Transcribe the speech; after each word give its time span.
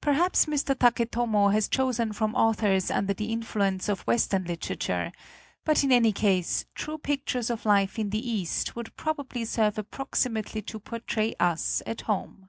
Perhaps 0.00 0.46
Mr. 0.46 0.72
Taketomo 0.78 1.52
has 1.52 1.66
chosen 1.66 2.12
from 2.12 2.36
authors 2.36 2.92
under 2.92 3.12
the 3.12 3.32
influence 3.32 3.88
of 3.88 4.02
Western 4.06 4.44
literature, 4.44 5.10
but 5.64 5.82
in 5.82 5.90
any 5.90 6.12
case 6.12 6.64
true 6.76 6.96
pictures 6.96 7.50
of 7.50 7.66
life 7.66 7.98
in 7.98 8.10
the 8.10 8.24
East 8.30 8.76
would 8.76 8.94
probably 8.96 9.44
serve 9.44 9.76
approximately 9.76 10.62
to 10.62 10.78
por 10.78 11.00
FOREWORD 11.00 11.06
tray 11.08 11.34
us 11.40 11.82
at 11.88 12.02
home. 12.02 12.48